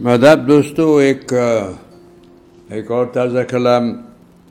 [0.00, 1.32] ماداب دوستو، ایک
[2.70, 3.92] ایک اور تازہ کلام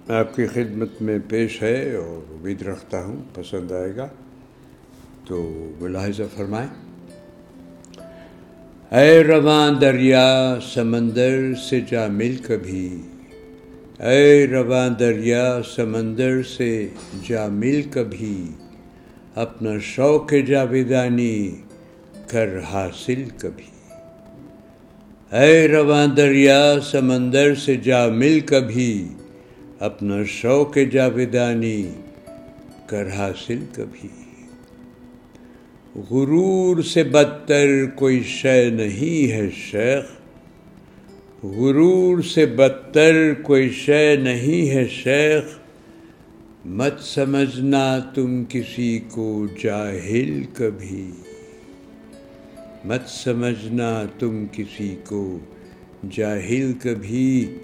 [0.08, 4.08] آپ کی خدمت میں پیش ہے اور امید رکھتا ہوں پسند آئے گا،
[5.28, 6.70] تو ملاحظہ فرمائیں۔
[8.96, 13.02] اے رواں دریا، سمندر سے جا مل کبھی۔
[14.00, 16.88] اے رواں دریا، سمندر سے
[17.30, 18.48] جا مل کبھی۔
[19.36, 21.56] اپنا شوق جاویدانی
[22.28, 23.64] کر حاصل کبھی۔
[25.40, 29.08] اے رواں دریا سمندر سے جا مل کبھی،
[29.80, 31.90] اپنا شوق جاویدانی
[32.86, 34.08] کر حاصل کبھی۔
[35.96, 40.04] غرور سے بدتر کوئی شے نہیں ہے شیخ۔
[41.44, 45.44] غرور سے بدتر کوئی شے نہیں ہے شیخ۔
[46.66, 51.12] مت سمجھنا تم کسی کو جاہل کبھی۔
[52.86, 55.40] مت سمجھنا تم کسی کو۔
[56.12, 57.58] جاہل کبھی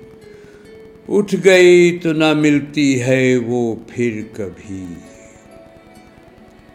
[1.09, 4.85] اٹھ گئی تو نہ ملتی ہے وہ پھر کبھی۔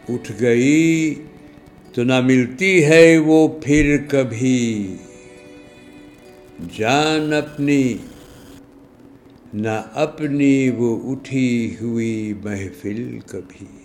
[0.08, 1.14] اٹھ گئی
[1.92, 4.96] تو نہ ملتی ہے وہ پھر کبھی۔
[6.76, 7.94] جان اپنی،
[9.54, 13.83] نہ اپنی وہ اٹھی ہوئی محفل کبھی۔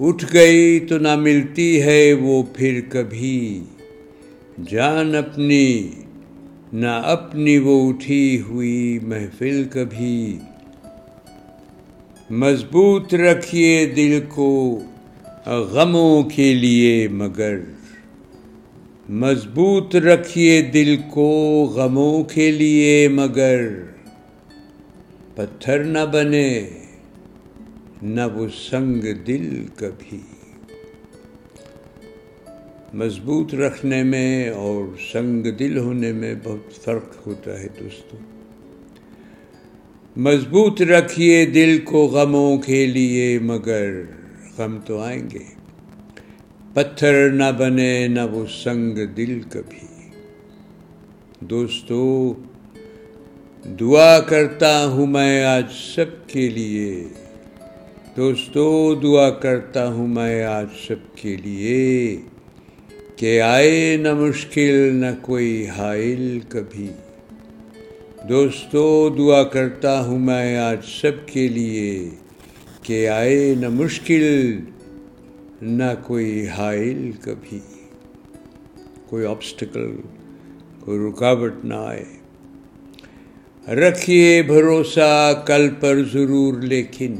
[0.00, 3.64] اٹھ گئی تو نہ ملتی ہے وہ پھر کبھی۔
[4.70, 5.90] جان اپنی،
[6.72, 10.38] نہ اپنی وہ اٹھی ہوئی محفل کبھی۔
[12.30, 14.80] مضبوط رکھیے دل کو
[15.46, 17.58] غموں کے لیے مگر۔
[19.08, 23.68] مضبوط رکھیے دل کو غموں کے لیے مگر۔
[25.34, 26.68] پتھر نہ بنے۔
[28.02, 30.20] نہ وہ سنگ دل کبھی۔
[32.94, 38.18] مضبوط رکھنے میں اور سنگ دل ہونے میں بہت فرق ہوتا ہے دوستوں
[40.16, 44.02] مضبوط رکھیے دل کو غموں کے لیے، مگر
[44.58, 45.54] غم تو آئیں گے۔
[46.74, 50.10] پتھر نہ بنے نہ وہ سنگ دل کبھی۔
[51.40, 52.34] دوستو،
[53.80, 57.08] دعا کرتا ہوں میں آج سب کے لیے۔
[58.16, 62.16] دوستو، دعا کرتا ہوں میں آج سب کے لیے
[63.16, 66.88] کہ آئے نہ مشکل نہ کوئی حائل کبھی۔
[68.28, 72.08] دوستو، دعا کرتا ہوں میں آج سب کے لیے
[72.82, 74.60] کہ آئے نہ مشکل
[75.62, 77.60] نہ کوئی حائل کبھی۔
[79.06, 79.96] کوئی آبسٹیکل
[80.80, 82.04] کوئی رکاوٹ نہ آئے۔
[83.74, 87.16] رکھیے بھروسہ، کل پر ضرور لیکن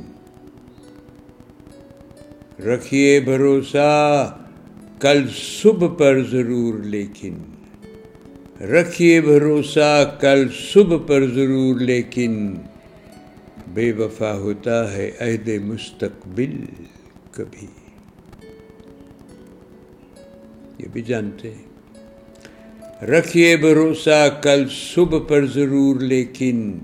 [2.67, 4.39] رکھیے بھروسہ،
[5.01, 5.25] کل
[5.63, 7.35] صبح پر ضرور لیکن۔
[8.61, 12.55] رکھیے بھروسہ، کل صبح پر ضرور لیکن۔
[13.69, 16.57] بے وفا ہوتا ہے عہد مستقبل
[17.33, 17.67] کبھی۔
[20.79, 21.67] یہ بھی جانتے ہیں۔
[23.05, 26.79] رکھیے بھروسہ، کل صبح پر ضرور لیکن۔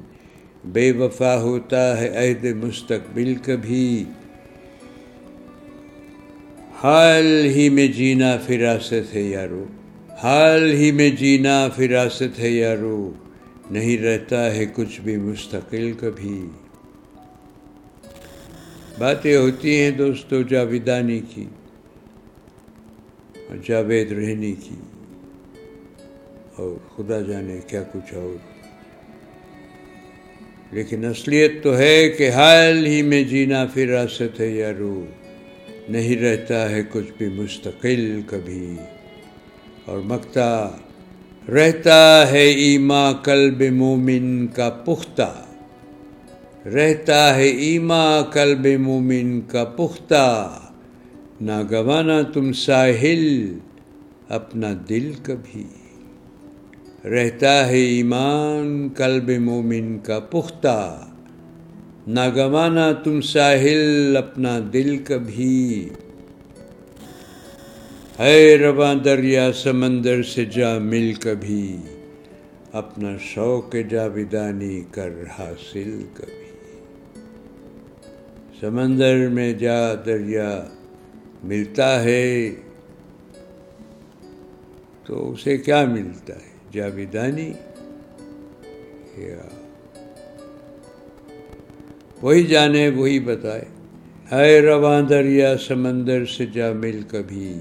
[0.64, 4.04] بے وفا ہوتا ہے عہد مستقبل کبھی۔
[6.82, 9.64] حال ہی میں جینا فراست ہے یارو،
[10.22, 13.12] حال ہی میں جینا فراست ہے یارو،
[13.70, 16.46] نہیں رہتا ہے کچھ بھی مستقل کبھی۔
[18.98, 21.44] باتیں ہوتی ہیں دوستو جاویدانی کی
[23.48, 24.74] اور جاوید رہنی کی۔
[26.56, 28.36] اور خدا جانے کیا کچھ اور۔
[30.70, 35.06] لیکن اصلیت تو ہے کہ حال ہی میں جینا فراست ہے یارو۔
[35.88, 38.76] نہیں رہتا ہے کچھ بھی مستقل کبھی۔
[39.84, 40.70] اور مکتا،
[41.52, 45.44] رہتا ہے ایما قلب مومن کا پختہ۔
[46.68, 50.58] رہتا ہے ایما قلب مومن کا پختہ۔
[51.40, 53.58] نہ گوانا تم ساحل،
[54.28, 55.64] اپنا دل کبھی۔
[57.08, 61.00] رہتا ہے ایمان قلب مومن کا پختہ۔
[62.06, 65.88] نہ گوانا تم ساحل اپنا دل کبھی۔
[68.18, 71.76] ہے رواں دریا سمندر سے جا مل کبھی۔
[72.72, 76.50] اپنا شوق جاویدانی کر حاصل کبھی۔
[78.60, 80.64] سمندر میں جا دریا
[81.44, 82.50] ملتا ہے
[85.04, 87.52] تو اسے کیا ملتا ہے؟ جاویدانی
[89.16, 89.61] یا
[92.22, 93.64] وہی جانے، وہی بتائے۔
[94.36, 97.58] اے رواں دریا سمندر سے جا مل کبھی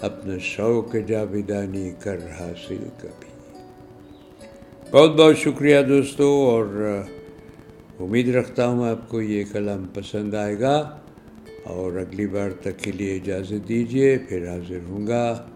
[0.00, 3.28] اپنا شوق جاویدانی کر حاصل کبھی۔
[4.90, 7.00] بہت بہت شکریہ دوستو، اور
[8.00, 10.98] امید رکھتا ہوں آپ کو یہ کلام پسند آئے گا۔
[11.64, 15.46] اور اگلی بار تک کے لیے اجازت دیجیے پھر حاضر ہوں گا۔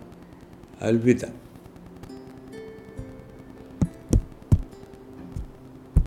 [0.80, 1.41] الوداع۔